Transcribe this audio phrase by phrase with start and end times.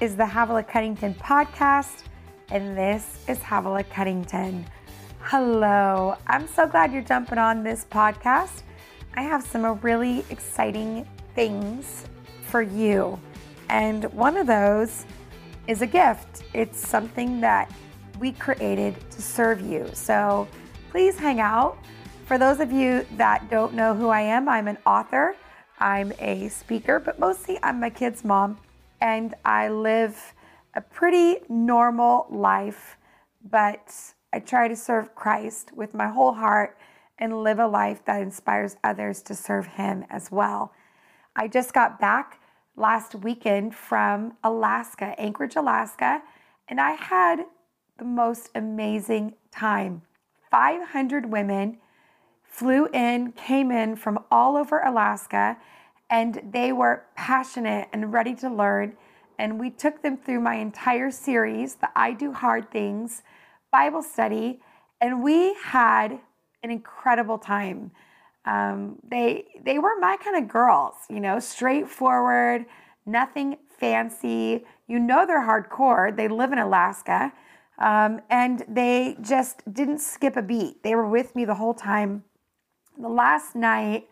[0.00, 2.04] is the Havilah Cunnington podcast,
[2.50, 4.64] and this is Havilah Cunnington.
[5.18, 8.62] Hello, I'm so glad you're jumping on this podcast.
[9.16, 12.04] I have some really exciting things
[12.42, 13.18] for you,
[13.70, 15.04] and one of those
[15.66, 16.44] is a gift.
[16.54, 17.68] It's something that
[18.20, 19.90] we created to serve you.
[19.94, 20.46] So
[20.90, 21.76] please hang out.
[22.26, 25.34] For those of you that don't know who I am, I'm an author,
[25.80, 28.58] I'm a speaker, but mostly I'm my kid's mom
[29.00, 30.34] and I live
[30.74, 32.96] a pretty normal life,
[33.48, 33.92] but
[34.32, 36.76] I try to serve Christ with my whole heart
[37.18, 40.72] and live a life that inspires others to serve Him as well.
[41.34, 42.40] I just got back
[42.76, 46.22] last weekend from Alaska, Anchorage, Alaska,
[46.68, 47.44] and I had
[47.98, 50.02] the most amazing time.
[50.50, 51.78] 500 women
[52.44, 55.56] flew in, came in from all over Alaska,
[56.10, 58.96] and they were passionate and ready to learn.
[59.38, 63.22] And we took them through my entire series, the I Do Hard Things
[63.70, 64.60] Bible study,
[65.00, 66.18] and we had
[66.62, 67.92] an incredible time.
[68.44, 72.64] Um, they they were my kind of girls, you know, straightforward,
[73.04, 74.64] nothing fancy.
[74.86, 76.16] You know they're hardcore.
[76.16, 77.32] They live in Alaska,
[77.78, 80.82] um, and they just didn't skip a beat.
[80.82, 82.24] They were with me the whole time.
[82.98, 84.08] The last night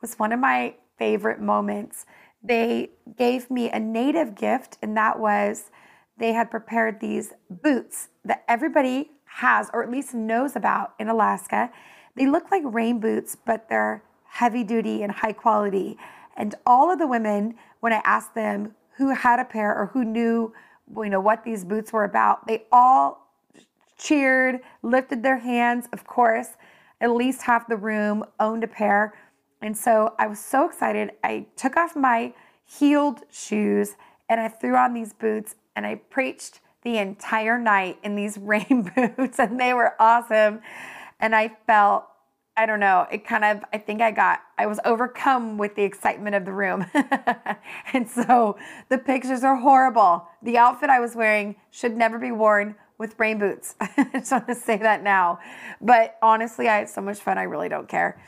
[0.00, 2.04] was one of my favorite moments.
[2.44, 5.70] They gave me a native gift, and that was
[6.18, 11.70] they had prepared these boots that everybody has or at least knows about in Alaska.
[12.14, 15.96] They look like rain boots, but they're heavy duty and high quality.
[16.36, 20.04] And all of the women, when I asked them who had a pair or who
[20.04, 20.52] knew,
[20.94, 23.32] you know, what these boots were about, they all
[23.96, 25.88] cheered, lifted their hands.
[25.92, 26.48] Of course,
[27.00, 29.14] at least half the room owned a pair.
[29.62, 31.12] And so I was so excited.
[31.22, 33.96] I took off my heeled shoes
[34.28, 38.90] and I threw on these boots and I preached the entire night in these rain
[38.94, 40.60] boots and they were awesome.
[41.18, 42.06] And I felt,
[42.56, 45.82] I don't know, it kind of, I think I got, I was overcome with the
[45.82, 46.86] excitement of the room.
[47.92, 48.56] and so
[48.88, 50.26] the pictures are horrible.
[50.42, 53.74] The outfit I was wearing should never be worn with rain boots.
[53.80, 55.38] I just want to say that now.
[55.80, 58.20] But honestly, I had so much fun, I really don't care.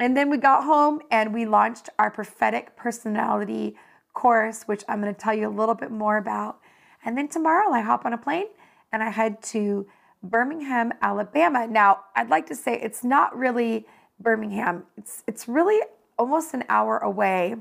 [0.00, 3.76] And then we got home and we launched our prophetic personality
[4.14, 6.58] course, which I'm going to tell you a little bit more about.
[7.04, 8.46] And then tomorrow I hop on a plane
[8.92, 9.86] and I head to
[10.22, 11.66] Birmingham, Alabama.
[11.66, 13.86] Now, I'd like to say it's not really
[14.18, 14.84] Birmingham.
[14.96, 15.80] It's it's really
[16.18, 17.56] almost an hour away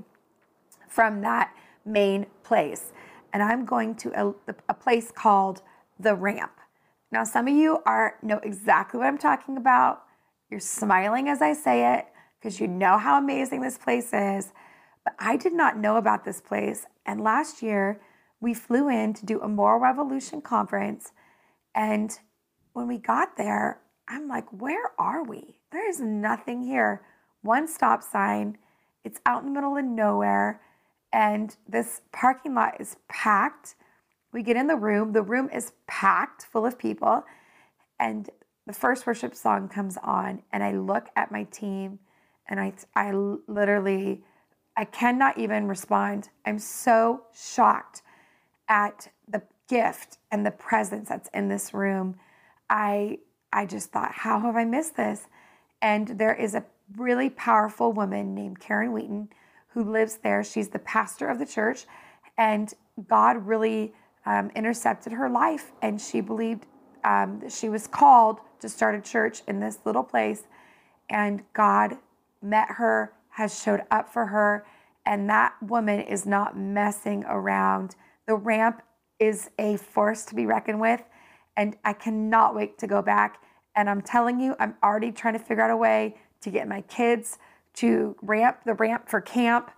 [0.87, 1.53] from that
[1.85, 2.93] main place.
[3.33, 5.61] And I'm going to a, a place called
[5.99, 6.53] The Ramp.
[7.11, 10.03] Now, some of you are know exactly what I'm talking about.
[10.49, 12.05] You're smiling as I say it
[12.39, 14.53] because you know how amazing this place is.
[15.03, 16.85] But I did not know about this place.
[17.05, 18.01] And last year,
[18.39, 21.11] we flew in to do a Moral Revolution conference.
[21.75, 22.17] And
[22.73, 25.59] when we got there, I'm like, where are we?
[25.71, 27.01] There is nothing here.
[27.41, 28.57] One stop sign,
[29.03, 30.61] it's out in the middle of nowhere.
[31.11, 33.75] And this parking lot is packed.
[34.31, 37.23] We get in the room, the room is packed full of people.
[37.99, 38.29] And
[38.67, 41.99] the first worship song comes on, and I look at my team
[42.49, 44.23] and I, I literally,
[44.75, 46.29] I cannot even respond.
[46.45, 48.01] I'm so shocked
[48.67, 52.15] at the gift and the presence that's in this room.
[52.69, 53.19] I,
[53.53, 55.27] I just thought, how have I missed this?
[55.81, 56.65] And there is a
[56.97, 59.29] really powerful woman named Karen Wheaton
[59.69, 60.43] who lives there.
[60.43, 61.85] She's the pastor of the church,
[62.37, 62.73] and
[63.07, 63.93] God really
[64.25, 66.65] um, intercepted her life, and she believed
[67.03, 70.43] um, she was called to start a church in this little place,
[71.09, 71.97] and God
[72.41, 74.65] met her, has showed up for her,
[75.05, 77.95] and that woman is not messing around.
[78.27, 78.81] The ramp
[79.19, 81.01] is a force to be reckoned with,
[81.57, 83.41] and I cannot wait to go back.
[83.75, 86.81] And I'm telling you, I'm already trying to figure out a way to get my
[86.81, 87.37] kids
[87.75, 89.71] to ramp the ramp for camp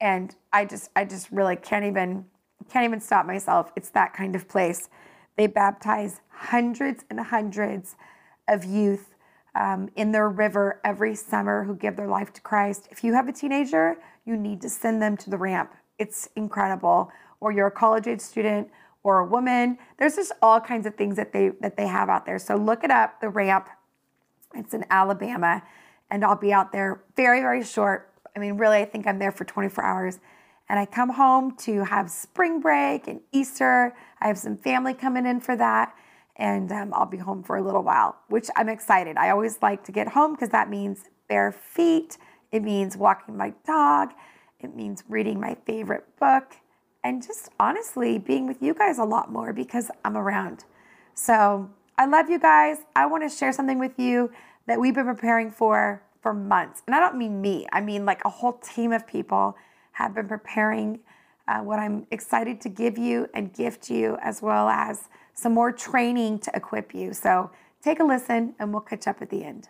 [0.00, 2.26] and I just I just really can't even
[2.70, 3.72] can't even stop myself.
[3.76, 4.88] It's that kind of place.
[5.36, 7.96] They baptize hundreds and hundreds
[8.48, 9.14] of youth
[9.56, 12.88] um, in their river every summer who give their life to Christ.
[12.90, 15.72] If you have a teenager, you need to send them to the ramp.
[15.98, 17.10] It's incredible.
[17.40, 18.68] Or you're a college age student
[19.02, 19.78] or a woman.
[19.98, 22.38] There's just all kinds of things that they that they have out there.
[22.38, 23.20] So look it up.
[23.20, 23.68] The ramp.
[24.54, 25.62] It's in Alabama,
[26.10, 28.12] and I'll be out there very very short.
[28.34, 30.18] I mean, really, I think I'm there for 24 hours.
[30.68, 33.94] And I come home to have spring break and Easter.
[34.20, 35.94] I have some family coming in for that
[36.36, 39.16] and um, I'll be home for a little while, which I'm excited.
[39.16, 42.18] I always like to get home because that means bare feet,
[42.52, 44.12] it means walking my dog,
[44.60, 46.56] it means reading my favorite book,
[47.02, 50.64] and just honestly being with you guys a lot more because I'm around.
[51.14, 52.78] So I love you guys.
[52.94, 54.30] I want to share something with you
[54.66, 56.82] that we've been preparing for for months.
[56.86, 59.56] And I don't mean me, I mean like a whole team of people
[59.92, 60.98] have been preparing
[61.48, 65.70] uh, what I'm excited to give you and gift you, as well as some more
[65.70, 67.12] training to equip you.
[67.12, 67.50] So
[67.82, 69.68] take a listen and we'll catch up at the end.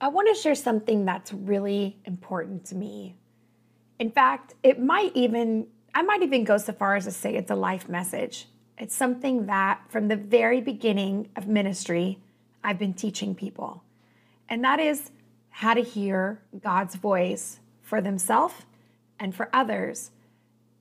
[0.00, 3.16] I want to share something that's really important to me.
[3.98, 7.50] In fact, it might even, I might even go so far as to say it's
[7.50, 8.48] a life message.
[8.76, 12.18] It's something that from the very beginning of ministry,
[12.62, 13.82] I've been teaching people.
[14.48, 15.10] And that is
[15.50, 18.54] how to hear God's voice for themselves
[19.18, 20.10] and for others.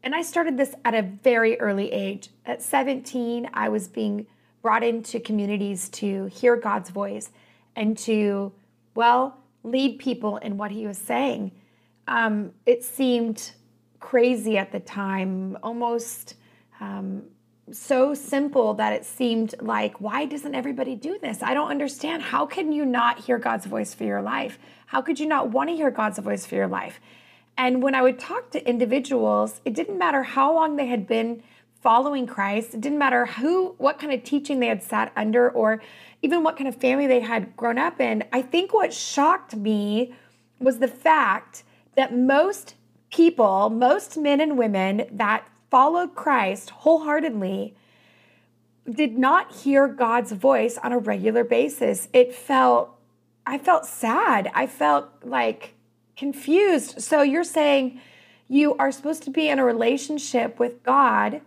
[0.04, 2.30] And I started this at a very early age.
[2.46, 4.28] At 17, I was being
[4.62, 7.30] brought into communities to hear God's voice
[7.76, 8.52] and to,
[8.96, 11.52] well, lead people in what He was saying.
[12.08, 13.52] Um, it seemed
[14.00, 16.36] crazy at the time, almost
[16.82, 17.24] um,
[17.72, 21.42] so simple that it seemed like, why doesn't everybody do this?
[21.42, 22.22] I don't understand.
[22.22, 24.60] How can you not hear God's voice for your life?
[24.88, 27.00] How could you not want to hear God's voice for your life?
[27.58, 31.44] And when I would talk to individuals, it didn't matter how long they had been
[31.82, 35.82] following Christ, it didn't matter who, what kind of teaching they had sat under, or
[36.22, 38.24] even what kind of family they had grown up in.
[38.32, 40.14] I think what shocked me
[40.60, 41.64] was the fact
[41.96, 42.76] that most
[43.12, 47.76] people, most men and women that followed Christ wholeheartedly,
[48.90, 52.08] did not hear God's voice on a regular basis.
[52.14, 52.98] It felt,
[53.46, 54.50] I felt sad.
[54.54, 55.73] I felt like,
[56.16, 57.02] confused.
[57.02, 58.00] So you're saying
[58.48, 61.42] you are supposed to be in a relationship with God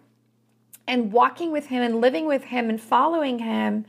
[0.87, 3.87] and walking with Him and living with Him and following Him,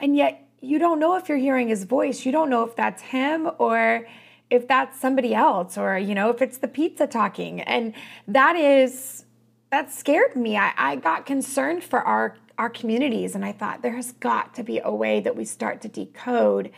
[0.00, 2.24] and yet you don't know if you're hearing His voice.
[2.24, 4.06] You don't know if that's Him or
[4.50, 7.60] if that's somebody else or, you know, if it's the pizza talking.
[7.62, 7.94] And
[8.28, 9.24] that is,
[9.70, 10.56] that scared me.
[10.56, 14.62] I, I got concerned for our our communities and I thought there has got to
[14.62, 16.70] be a way that we start to decode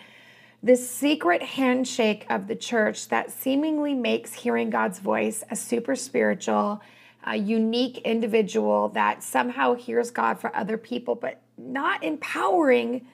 [0.64, 6.80] this secret handshake of the church that seemingly makes hearing God's voice a super spiritual,
[7.22, 13.06] a unique individual that somehow hears God for other people, but not empowering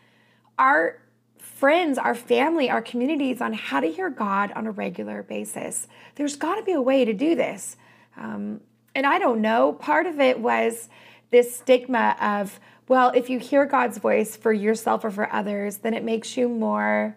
[0.61, 1.03] our
[1.39, 5.89] friends, our family, our communities on how to hear God on a regular basis.
[6.15, 7.77] There's got to be a way to do this.
[8.17, 8.61] Um,
[8.95, 10.89] and I don't know, part of it was
[11.33, 15.95] this stigma of, well, if you hear God's voice for yourself or for others, then
[15.95, 17.17] it makes you more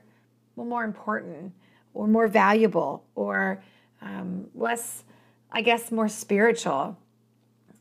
[0.55, 1.53] well, more important
[1.93, 3.63] or more valuable or
[4.01, 5.03] um, less,
[5.51, 6.97] I guess, more spiritual.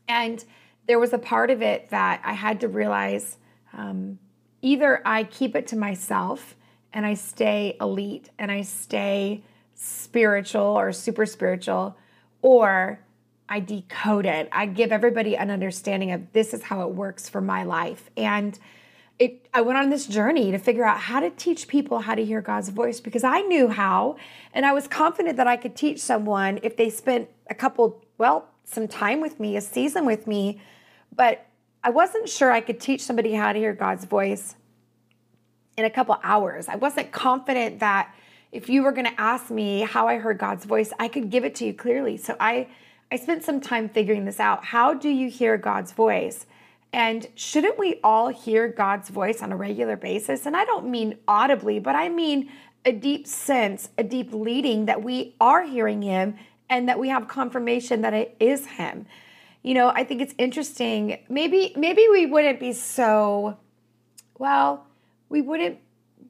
[0.07, 0.43] And
[0.87, 3.37] there was a part of it that I had to realize
[3.73, 4.19] um,
[4.61, 6.55] either I keep it to myself
[6.93, 9.43] and I stay elite and I stay
[9.73, 11.97] spiritual or super spiritual,
[12.41, 12.99] or
[13.49, 14.47] I decode it.
[14.51, 18.09] I give everybody an understanding of this is how it works for my life.
[18.15, 18.57] And
[19.19, 22.25] it, I went on this journey to figure out how to teach people how to
[22.25, 24.17] hear God's voice because I knew how,
[24.53, 28.49] and I was confident that I could teach someone if they spent a couple, well,
[28.65, 30.61] some time with me, a season with me,
[31.15, 31.45] but
[31.83, 34.55] I wasn't sure I could teach somebody how to hear God's voice
[35.77, 36.67] in a couple hours.
[36.67, 38.13] I wasn't confident that
[38.51, 41.43] if you were going to ask me how I heard God's voice, I could give
[41.43, 42.17] it to you clearly.
[42.17, 42.67] So I
[43.11, 44.65] I spent some time figuring this out.
[44.65, 46.47] How do you hear God's voice?
[46.93, 50.45] And shouldn't we all hear God's voice on a regular basis?
[50.45, 52.51] And I don't mean audibly, but I mean
[52.85, 56.35] a deep sense, a deep leading that we are hearing Him
[56.69, 59.07] and that we have confirmation that it is Him.
[59.63, 61.17] You know, I think it's interesting.
[61.29, 63.57] Maybe, maybe we wouldn't be so,
[64.37, 64.85] well,
[65.29, 65.79] we wouldn't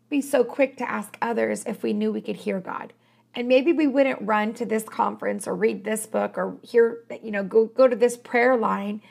[0.10, 2.94] be so quick to ask others if we knew we could hear God.
[3.36, 7.32] And maybe we wouldn't run to this conference or read this book or hear, you
[7.32, 9.02] know, go, go to this prayer line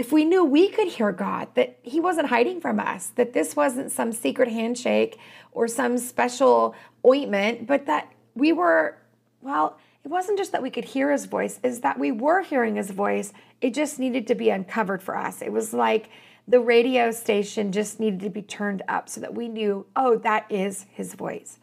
[0.00, 3.54] if we knew we could hear God, that He wasn't hiding from us, that this
[3.54, 5.18] wasn't some secret handshake
[5.52, 6.74] or some special
[7.06, 8.96] ointment, but that we were,
[9.42, 12.76] well, it wasn't just that we could hear His voice, is that we were hearing
[12.76, 13.34] His voice.
[13.60, 15.42] It just needed to be uncovered for us.
[15.42, 16.08] It was like
[16.48, 20.46] the radio station just needed to be turned up so that we knew, oh, that
[20.48, 21.58] is His voice.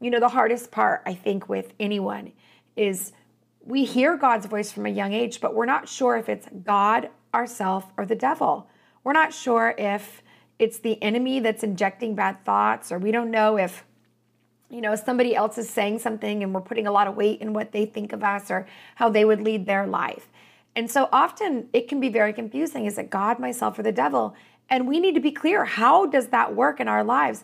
[0.00, 2.32] You know, the hardest part, I think, with anyone
[2.74, 3.12] is
[3.64, 7.10] we hear God's voice from a young age, but we're not sure if it's God
[7.34, 8.68] ourself or the devil.
[9.04, 10.22] We're not sure if
[10.58, 13.84] it's the enemy that's injecting bad thoughts, or we don't know if
[14.68, 17.52] you know somebody else is saying something and we're putting a lot of weight in
[17.52, 20.28] what they think of us or how they would lead their life.
[20.76, 22.86] And so often it can be very confusing.
[22.86, 24.34] Is it God, myself, or the devil?
[24.68, 27.42] And we need to be clear how does that work in our lives?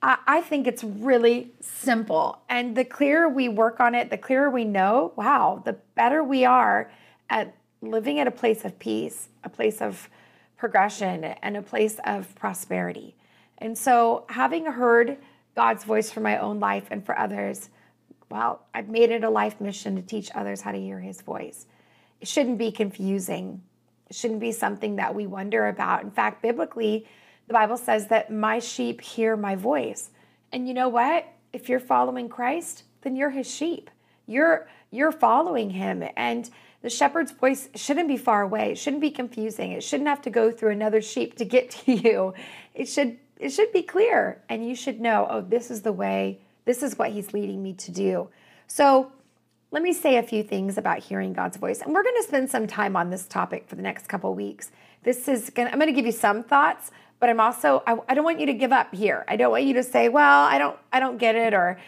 [0.00, 2.40] I think it's really simple.
[2.48, 6.44] And the clearer we work on it, the clearer we know, wow, the better we
[6.44, 6.88] are
[7.28, 10.08] at living at a place of peace, a place of
[10.56, 13.14] progression, and a place of prosperity.
[13.58, 15.18] And so, having heard
[15.54, 17.70] God's voice for my own life and for others,
[18.30, 21.66] well, I've made it a life mission to teach others how to hear his voice.
[22.20, 23.62] It shouldn't be confusing.
[24.08, 26.02] It shouldn't be something that we wonder about.
[26.02, 27.06] In fact, biblically,
[27.46, 30.10] the Bible says that my sheep hear my voice.
[30.52, 31.26] And you know what?
[31.52, 33.90] If you're following Christ, then you're his sheep.
[34.26, 36.48] You're you're following him and
[36.82, 38.72] the shepherd's voice shouldn't be far away.
[38.72, 39.72] It shouldn't be confusing.
[39.72, 42.34] It shouldn't have to go through another sheep to get to you.
[42.74, 46.40] It should it should be clear and you should know, oh, this is the way.
[46.64, 48.28] This is what he's leading me to do.
[48.66, 49.12] So,
[49.70, 51.82] let me say a few things about hearing God's voice.
[51.82, 54.70] And we're going to spend some time on this topic for the next couple weeks.
[55.02, 57.98] This is going to, I'm going to give you some thoughts, but I'm also I,
[58.08, 59.24] I don't want you to give up here.
[59.28, 61.78] I don't want you to say, "Well, I don't I don't get it," or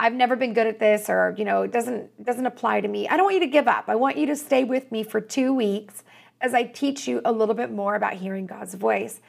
[0.00, 3.06] I've never been good at this, or you know, it doesn't doesn't apply to me.
[3.06, 3.84] I don't want you to give up.
[3.88, 6.02] I want you to stay with me for two weeks
[6.40, 9.20] as I teach you a little bit more about hearing God's voice.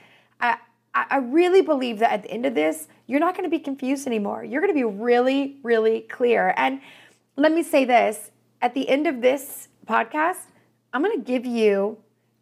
[0.93, 3.59] I, I really believe that at the end of this, you're not going to be
[3.59, 4.43] confused anymore.
[4.43, 6.53] You're going to be really, really clear.
[6.57, 6.81] And
[7.35, 10.47] let me say this at the end of this podcast,
[10.93, 11.97] I'm going to give you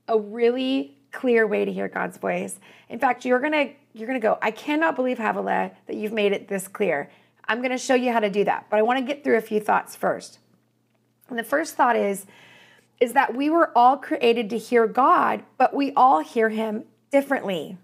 [0.07, 2.59] a really clear way to hear God's voice.
[2.89, 6.13] In fact, you're going to you're going to go, I cannot believe Havilah that you've
[6.13, 7.09] made it this clear.
[7.49, 9.37] I'm going to show you how to do that, but I want to get through
[9.37, 10.39] a few thoughts first.
[11.27, 12.25] And the first thought is
[13.01, 17.77] is that we were all created to hear God, but we all hear him differently.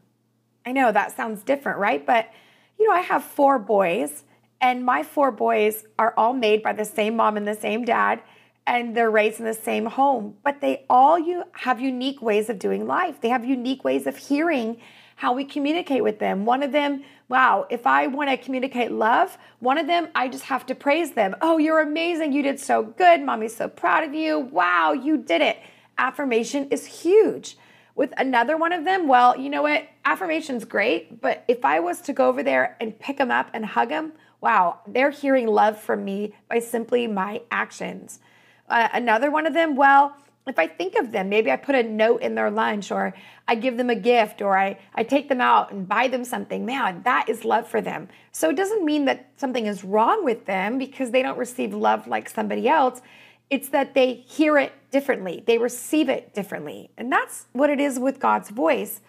[0.65, 2.05] I know that sounds different, right?
[2.05, 2.29] But
[2.77, 4.23] you know, I have four boys,
[4.59, 8.21] and my four boys are all made by the same mom and the same dad
[8.67, 12.59] and they're raised in the same home, but they all you have unique ways of
[12.59, 13.21] doing life.
[13.21, 14.77] They have unique ways of hearing
[15.15, 16.45] how we communicate with them.
[16.45, 20.45] One of them, wow, if I want to communicate love, one of them, I just
[20.45, 21.35] have to praise them.
[21.41, 22.33] Oh, you're amazing.
[22.33, 23.21] You did so good.
[23.21, 24.39] Mommy's so proud of you.
[24.39, 25.57] Wow, you did it.
[25.97, 27.57] Affirmation is huge.
[27.95, 29.87] With another one of them, well, you know what?
[30.03, 33.65] Affirmation's great, but if I was to go over there and pick them up and
[33.65, 38.19] hug them, wow, they're hearing love from me by simply my actions.
[38.67, 41.81] Uh, another one of them, well, if I think of them, maybe I put a
[41.81, 43.15] note in their lunch or
[43.47, 46.65] I give them a gift or I, I take them out and buy them something,
[46.65, 48.09] man, that is love for them.
[48.31, 52.07] So it doesn't mean that something is wrong with them because they don't receive love
[52.07, 53.01] like somebody else.
[53.49, 56.91] It's that they hear it differently, they receive it differently.
[56.97, 59.01] And that's what it is with God's voice.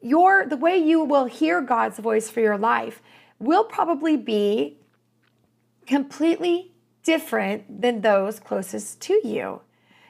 [0.00, 3.02] Your the way you will hear God's voice for your life
[3.38, 4.78] will probably be
[5.86, 9.60] completely different than those closest to you.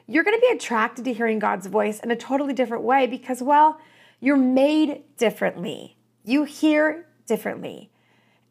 [0.09, 3.43] You're going to be attracted to hearing God's voice in a totally different way because,
[3.43, 3.79] well,
[4.19, 5.97] you're made differently.
[6.23, 7.91] You hear differently.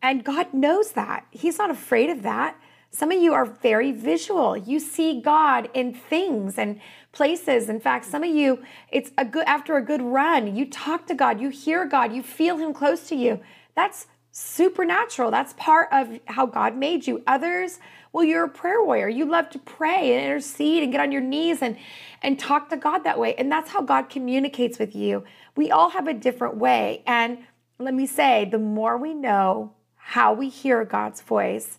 [0.00, 1.26] And God knows that.
[1.32, 2.56] He's not afraid of that.
[2.92, 4.56] Some of you are very visual.
[4.56, 7.68] You see God in things and places.
[7.68, 8.62] In fact, some of you,
[8.92, 12.22] it's a good after a good run, you talk to God, you hear God, you
[12.22, 13.40] feel him close to you.
[13.74, 15.32] That's supernatural.
[15.32, 17.22] That's part of how God made you.
[17.26, 17.80] Others,
[18.12, 19.08] well, you're a prayer warrior.
[19.08, 21.76] You love to pray and intercede and get on your knees and,
[22.22, 23.34] and talk to God that way.
[23.34, 25.24] And that's how God communicates with you.
[25.56, 27.02] We all have a different way.
[27.06, 27.38] And
[27.78, 31.78] let me say, the more we know how we hear God's voice,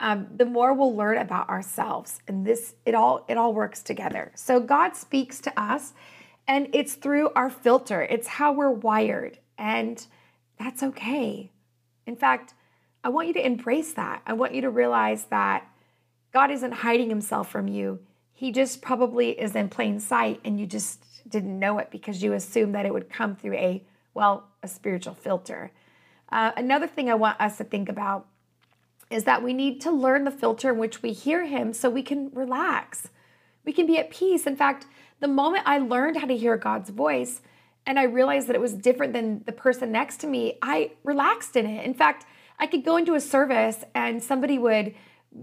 [0.00, 2.20] um, the more we'll learn about ourselves.
[2.26, 4.32] And this, it all, it all works together.
[4.34, 5.92] So God speaks to us,
[6.48, 8.02] and it's through our filter.
[8.02, 10.04] It's how we're wired, and
[10.58, 11.50] that's okay.
[12.06, 12.54] In fact,
[13.06, 14.20] I want you to embrace that.
[14.26, 15.64] I want you to realize that
[16.32, 18.00] God isn't hiding himself from you.
[18.32, 22.32] He just probably is in plain sight and you just didn't know it because you
[22.32, 25.70] assumed that it would come through a, well, a spiritual filter.
[26.32, 28.26] Uh, another thing I want us to think about
[29.08, 32.02] is that we need to learn the filter in which we hear him so we
[32.02, 33.08] can relax.
[33.64, 34.48] We can be at peace.
[34.48, 34.84] In fact,
[35.20, 37.40] the moment I learned how to hear God's voice,
[37.86, 41.54] and I realized that it was different than the person next to me, I relaxed
[41.54, 41.84] in it.
[41.84, 42.26] In fact,
[42.58, 44.94] I could go into a service and somebody would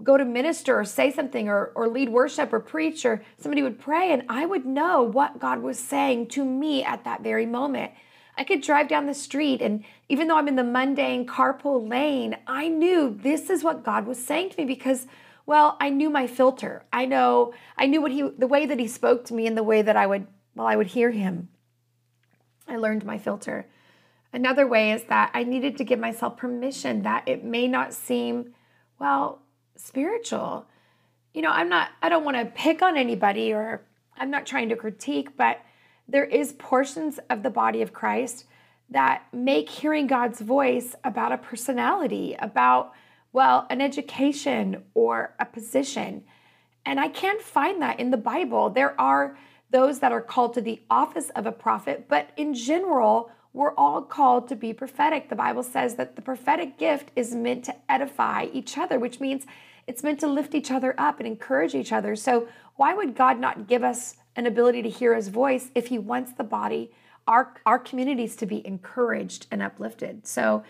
[0.01, 3.79] go to minister or say something or, or lead worship or preach or somebody would
[3.79, 7.91] pray and I would know what God was saying to me at that very moment.
[8.35, 12.37] I could drive down the street and even though I'm in the mundane carpool lane,
[12.47, 15.05] I knew this is what God was saying to me because
[15.45, 16.85] well, I knew my filter.
[16.93, 19.63] I know I knew what he the way that he spoke to me and the
[19.63, 21.49] way that I would well I would hear him.
[22.67, 23.67] I learned my filter.
[24.33, 28.53] Another way is that I needed to give myself permission that it may not seem,
[28.99, 29.43] well,
[29.75, 30.65] spiritual.
[31.33, 33.83] You know, I'm not, I don't want to pick on anybody or
[34.17, 35.59] I'm not trying to critique, but
[36.07, 38.45] there is portions of the body of Christ
[38.89, 42.93] that make hearing God's voice about a personality, about,
[43.31, 46.23] well, an education or a position.
[46.85, 48.69] And I can't find that in the Bible.
[48.69, 49.37] There are
[49.71, 54.01] those that are called to the office of a prophet, but in general, we're all
[54.01, 55.29] called to be prophetic.
[55.29, 59.45] The Bible says that the prophetic gift is meant to edify each other, which means
[59.85, 62.15] it's meant to lift each other up and encourage each other.
[62.15, 65.99] So, why would God not give us an ability to hear his voice if he
[65.99, 66.91] wants the body,
[67.27, 70.25] our, our communities to be encouraged and uplifted?
[70.25, 70.63] So,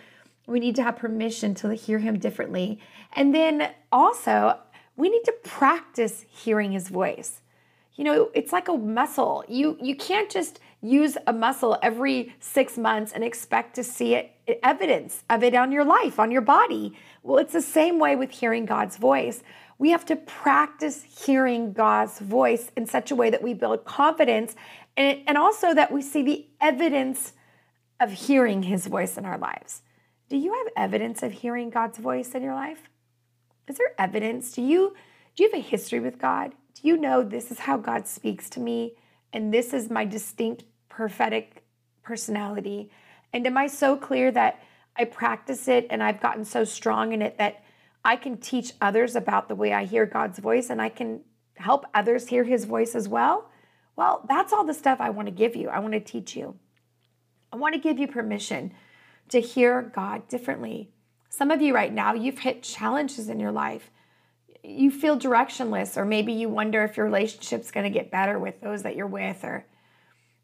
[0.46, 2.78] we need to have permission to hear him differently.
[3.14, 4.58] And then also,
[4.94, 7.40] we need to practice hearing his voice.
[7.94, 9.44] You know, it's like a muscle.
[9.48, 14.30] You you can't just use a muscle every 6 months and expect to see it
[14.62, 16.96] evidence of it on your life, on your body.
[17.22, 19.42] Well, it's the same way with hearing God's voice.
[19.78, 24.54] We have to practice hearing God's voice in such a way that we build confidence
[24.96, 27.32] and, and also that we see the evidence
[28.00, 29.82] of hearing his voice in our lives.
[30.28, 32.90] Do you have evidence of hearing God's voice in your life?
[33.66, 34.52] Is there evidence?
[34.52, 34.94] Do you
[35.34, 36.52] do you have a history with God?
[36.74, 38.94] Do you know this is how God speaks to me
[39.32, 40.62] and this is my distinct
[40.94, 41.64] prophetic
[42.02, 42.90] personality?
[43.32, 44.62] And am I so clear that
[44.96, 47.64] I practice it and I've gotten so strong in it that
[48.04, 51.22] I can teach others about the way I hear God's voice and I can
[51.56, 53.50] help others hear his voice as well?
[53.96, 55.68] Well, that's all the stuff I want to give you.
[55.68, 56.56] I want to teach you.
[57.52, 58.72] I want to give you permission
[59.30, 60.92] to hear God differently.
[61.28, 63.90] Some of you right now, you've hit challenges in your life.
[64.62, 68.60] You feel directionless, or maybe you wonder if your relationship's going to get better with
[68.60, 69.66] those that you're with, or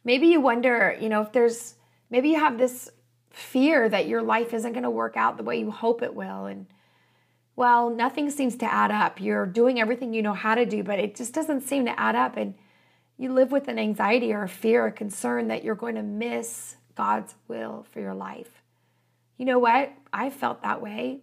[0.04, 1.74] maybe you wonder, you know, if there's
[2.10, 2.90] maybe you have this
[3.30, 6.46] fear that your life isn't going to work out the way you hope it will.
[6.46, 6.66] And
[7.56, 9.20] well, nothing seems to add up.
[9.20, 12.16] You're doing everything you know how to do, but it just doesn't seem to add
[12.16, 12.36] up.
[12.36, 12.54] And
[13.18, 16.76] you live with an anxiety or a fear or concern that you're going to miss
[16.94, 18.62] God's will for your life.
[19.36, 19.92] You know what?
[20.12, 21.20] I felt that way.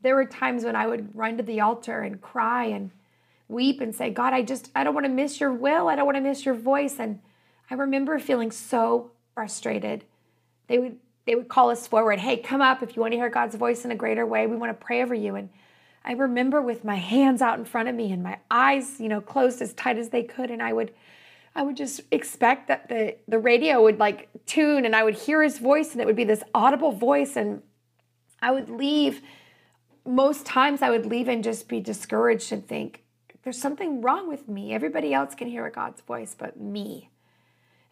[0.00, 2.90] There were times when I would run to the altar and cry and
[3.48, 5.88] weep and say, God, I just, I don't want to miss your will.
[5.88, 6.96] I don't want to miss your voice.
[6.98, 7.20] And
[7.70, 10.04] I remember feeling so frustrated.
[10.68, 12.20] They would, they would call us forward.
[12.20, 14.46] Hey, come up if you want to hear God's voice in a greater way.
[14.46, 15.34] We want to pray over you.
[15.34, 15.48] And
[16.04, 19.20] I remember with my hands out in front of me and my eyes, you know,
[19.20, 20.50] closed as tight as they could.
[20.50, 20.92] And I would
[21.56, 25.42] I would just expect that the the radio would like tune and I would hear
[25.42, 27.62] his voice and it would be this audible voice and
[28.42, 29.22] I would leave
[30.04, 33.04] most times I would leave and just be discouraged and think
[33.42, 34.72] there's something wrong with me.
[34.72, 37.10] Everybody else can hear God's voice but me.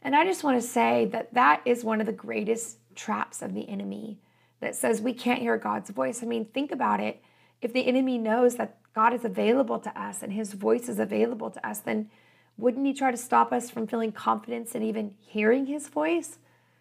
[0.02, 3.54] And I just want to say that that is one of the greatest traps of
[3.54, 4.18] the enemy
[4.60, 6.22] that says we can't hear God's voice.
[6.22, 7.22] I mean, think about it.
[7.60, 11.50] If the enemy knows that God is available to us and his voice is available
[11.50, 12.10] to us, then
[12.58, 16.38] wouldn't he try to stop us from feeling confidence and even hearing his voice?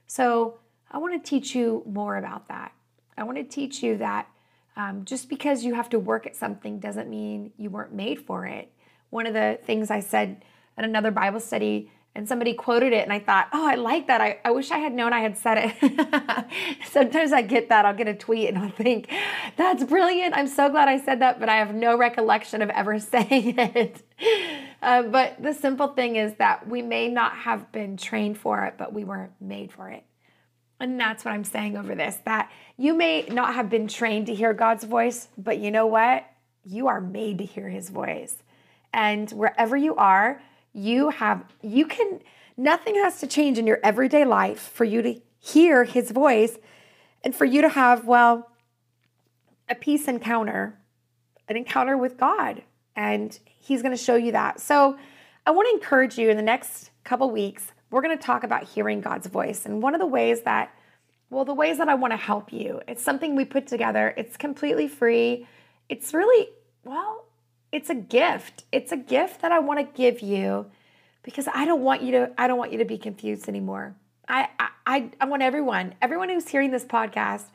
[0.08, 0.58] So,
[0.94, 2.74] I want to teach you more about that.
[3.18, 4.28] I want to teach you that
[4.76, 8.46] um, just because you have to work at something doesn't mean you weren't made for
[8.46, 8.72] it.
[9.10, 10.44] One of the things I said
[10.78, 14.20] at another Bible study, and somebody quoted it, and I thought, oh, I like that.
[14.20, 16.46] I, I wish I had known I had said it.
[16.92, 17.86] Sometimes I get that.
[17.86, 19.10] I'll get a tweet and I'll think,
[19.56, 20.36] that's brilliant.
[20.36, 24.04] I'm so glad I said that, but I have no recollection of ever saying it.
[24.82, 28.76] Uh, but the simple thing is that we may not have been trained for it,
[28.78, 30.04] but we were made for it.
[30.82, 34.34] And that's what I'm saying over this that you may not have been trained to
[34.34, 36.26] hear God's voice, but you know what?
[36.66, 38.36] You are made to hear his voice.
[38.94, 40.42] And wherever you are,
[40.74, 42.20] you have, you can,
[42.58, 46.58] nothing has to change in your everyday life for you to hear his voice
[47.24, 48.50] and for you to have, well,
[49.70, 50.78] a peace encounter,
[51.48, 52.64] an encounter with God.
[52.96, 54.60] And he's going to show you that.
[54.60, 54.98] So
[55.46, 58.64] I want to encourage you in the next couple weeks, we're going to talk about
[58.64, 59.66] hearing God's voice.
[59.66, 60.74] And one of the ways that,
[61.30, 64.14] well, the ways that I want to help you, it's something we put together.
[64.18, 65.48] It's completely free.
[65.90, 66.50] It's really,
[66.84, 67.26] well,
[67.72, 68.64] it's a gift.
[68.72, 70.68] It's a gift that I want to give you
[71.24, 73.96] because I don't want you to, I don't want you to be confused anymore.
[74.28, 74.50] I,
[74.86, 77.46] I, I want everyone, everyone who's hearing this podcast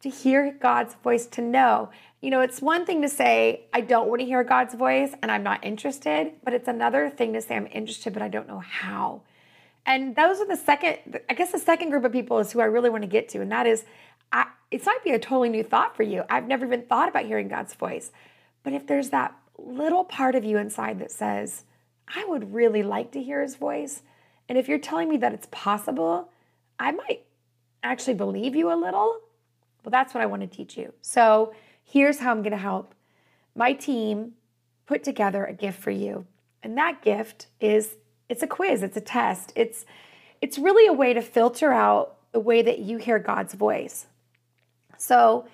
[0.00, 1.90] to hear God's voice, to know.
[2.20, 5.30] You know, it's one thing to say, I don't want to hear God's voice and
[5.30, 8.58] I'm not interested, but it's another thing to say, I'm interested, but I don't know
[8.58, 9.22] how.
[9.86, 12.64] And those are the second, I guess the second group of people is who I
[12.64, 13.40] really want to get to.
[13.40, 13.84] And that is,
[14.32, 16.24] I, it might be a totally new thought for you.
[16.28, 18.10] I've never even thought about hearing God's voice.
[18.62, 21.64] But if there's that little part of you inside that says,
[22.08, 24.02] I would really like to hear his voice.
[24.48, 26.30] And if you're telling me that it's possible,
[26.78, 27.24] I might
[27.82, 29.20] actually believe you a little
[29.84, 30.92] well, that's what I want to teach you.
[31.02, 31.52] So
[31.84, 32.94] here's how I'm going to help.
[33.54, 34.32] My team
[34.86, 36.26] put together a gift for you.
[36.62, 37.96] And that gift is
[38.28, 39.52] it's a quiz, it's a test.
[39.54, 39.84] It's
[40.40, 44.06] it's really a way to filter out the way that you hear God's voice.
[44.98, 45.46] So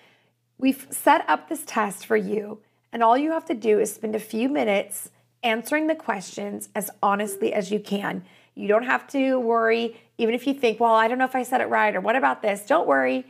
[0.58, 2.60] we've set up this test for you,
[2.92, 5.10] and all you have to do is spend a few minutes
[5.42, 8.24] answering the questions as honestly as you can.
[8.54, 11.44] You don't have to worry, even if you think, well, I don't know if I
[11.44, 12.66] said it right or what about this?
[12.66, 13.24] Don't worry.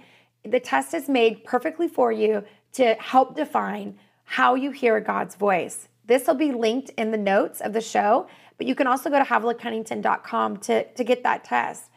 [0.45, 5.89] The test is made perfectly for you to help define how you hear God's voice.
[6.07, 8.27] This will be linked in the notes of the show,
[8.59, 11.91] but you can also go to havilahcunnington.com to, to get that test.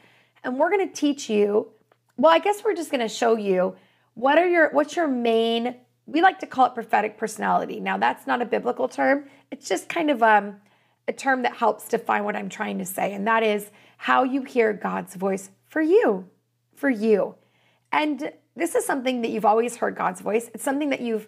[0.44, 1.70] And we're going to teach you,
[2.18, 3.76] well, I guess we're just going to show you
[4.16, 7.80] what are your what's your main we like to call it prophetic personality.
[7.80, 9.26] Now that's not a biblical term.
[9.52, 10.58] It's just kind of um,
[11.08, 14.44] a term that helps define what I'm trying to say, and that is how you
[14.44, 16.28] hear God's voice for you,
[16.76, 17.36] for you.
[17.92, 20.50] And this is something that you've always heard God's voice.
[20.54, 21.28] It's something that you've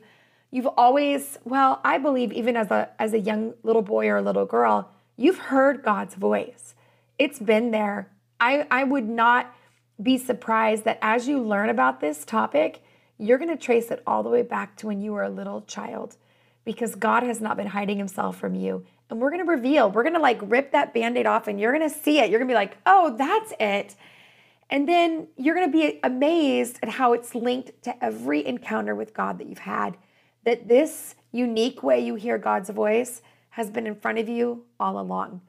[0.52, 4.22] you've always, well, I believe even as a as a young little boy or a
[4.22, 6.76] little girl, you've heard God's voice.
[7.18, 8.12] It's been there.
[8.40, 9.54] I I would not
[10.02, 12.84] be surprised that as you learn about this topic,
[13.18, 15.62] you're going to trace it all the way back to when you were a little
[15.62, 16.18] child
[16.66, 18.86] because God has not been hiding himself from you.
[19.10, 21.60] And we're going to reveal, we're going to like rip that band aid off and
[21.60, 22.30] you're going to see it.
[22.30, 23.96] You're going to be like, oh, that's it.
[24.70, 29.14] And then you're going to be amazed at how it's linked to every encounter with
[29.14, 29.96] God that you've had.
[30.44, 35.00] That this unique way you hear God's voice has been in front of you all
[35.00, 35.42] along.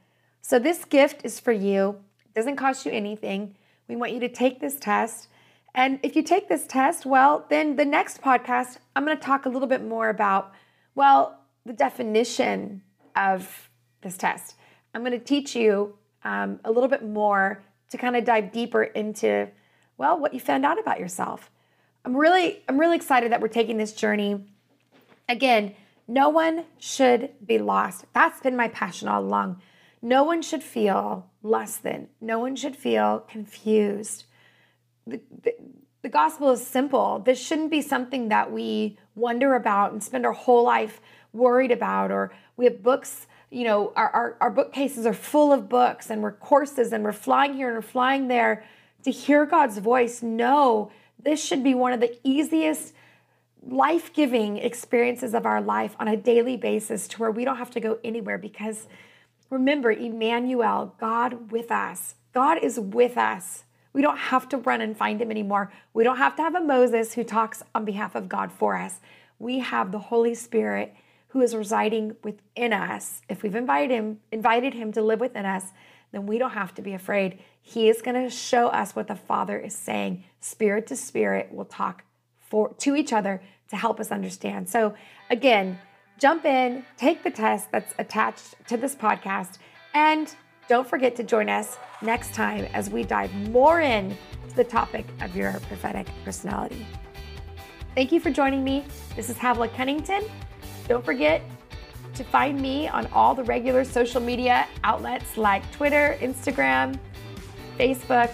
[0.43, 1.97] So, this gift is for you.
[2.25, 3.57] It doesn't cost you anything.
[3.89, 5.29] We want you to take this test.
[5.77, 9.45] And if you take this test, well, then the next podcast, I'm going to talk
[9.45, 10.55] a little bit more about,
[10.95, 12.81] well, the definition
[13.15, 13.69] of
[14.01, 14.57] this test.
[14.95, 18.85] I'm going to teach you um, a little bit more to kind of dive deeper
[18.85, 19.49] into,
[19.99, 21.51] well, what you found out about yourself.
[22.07, 24.47] I'm really, I'm really excited that we're taking this journey.
[25.29, 25.75] Again,
[26.09, 28.07] no one should be lost.
[28.15, 29.61] That's been my passion all along.
[30.01, 32.09] No one should feel less than.
[32.19, 34.25] No one should feel confused.
[35.07, 35.21] The,
[36.03, 37.19] the, gospel is simple.
[37.19, 41.01] This shouldn't be something that we wonder about and spend our whole life
[41.33, 45.69] worried about, or we have books, you know, our, our, our bookcases are full of
[45.69, 48.65] books and we're courses and we're flying here and we're flying there
[49.03, 50.23] to hear God's voice.
[50.23, 50.93] No,
[51.23, 52.95] this should be one of the easiest
[53.69, 57.71] life giving experiences of our life on a daily basis to where we don't have
[57.73, 58.87] to go anywhere because
[59.51, 62.17] Remember, Emmanuel, God with us.
[62.33, 63.65] God is with us.
[63.97, 65.73] We don't have to run and find him anymore.
[65.95, 69.01] We don't have to have a Moses who talks on behalf of God for us.
[69.39, 70.95] We have the Holy Spirit
[71.29, 73.23] who is residing within us.
[73.31, 75.73] If we've invited him, invited him to live within us,
[76.13, 77.39] then we don't have to be afraid.
[77.63, 80.25] He is going to show us what the Father is saying.
[80.41, 82.05] Spirit to spirit will talk
[82.39, 84.69] for to each other to help us understand.
[84.69, 84.93] So
[85.31, 85.79] again,
[86.19, 89.57] jump in, take the test that's attached to this podcast,
[89.95, 90.37] and
[90.69, 94.17] don't forget to join us next time as we dive more in
[94.49, 96.87] to the topic of your prophetic personality.
[97.95, 98.85] Thank you for joining me.
[99.15, 100.25] This is Havilah Cunnington.
[100.89, 101.43] Don't forget
[102.15, 106.99] to find me on all the regular social media outlets like Twitter, Instagram,
[107.79, 108.31] Facebook.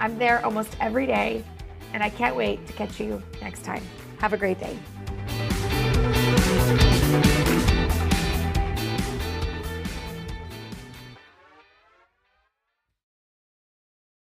[0.00, 1.44] I'm there almost every day,
[1.92, 3.82] and I can't wait to catch you next time.
[4.18, 4.78] Have a great day.